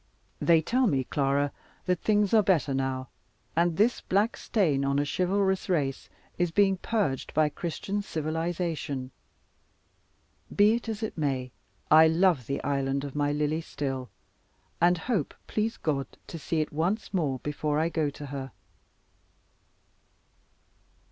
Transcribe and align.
They 0.39 0.63
tell 0.63 0.87
me, 0.87 1.03
Clara, 1.03 1.51
that 1.85 1.99
things 2.01 2.33
are 2.33 2.41
better 2.41 2.73
now, 2.73 3.09
and 3.55 3.77
this 3.77 4.01
black 4.01 4.35
stain 4.35 4.83
on 4.83 4.97
a 4.97 5.05
chivalrous 5.05 5.69
race 5.69 6.09
is 6.39 6.49
being 6.49 6.77
purged 6.77 7.35
by 7.35 7.49
Christian 7.49 8.01
civilization. 8.01 9.11
Be 10.55 10.73
it 10.73 10.89
as 10.89 11.03
it 11.03 11.19
may, 11.19 11.51
I 11.91 12.07
love 12.07 12.47
the 12.47 12.63
island 12.63 13.03
of 13.03 13.13
my 13.13 13.31
Lily 13.31 13.61
still; 13.61 14.09
and 14.81 14.97
hope, 14.97 15.35
please 15.45 15.77
God, 15.77 16.07
to 16.25 16.39
see 16.39 16.61
it 16.61 16.73
once 16.73 17.13
more, 17.13 17.37
before 17.37 17.77
I 17.77 17.89
go 17.89 18.09
to 18.09 18.25
her. 18.25 18.51